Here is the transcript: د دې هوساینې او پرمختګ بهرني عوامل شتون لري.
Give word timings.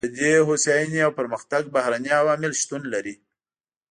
د 0.05 0.07
دې 0.19 0.33
هوساینې 0.47 0.99
او 1.05 1.11
پرمختګ 1.19 1.63
بهرني 1.75 2.11
عوامل 2.21 2.51
شتون 2.61 2.81
لري. 2.93 3.15